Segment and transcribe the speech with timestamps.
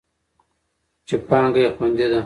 [1.07, 2.19] چې پانګه یې خوندي ده.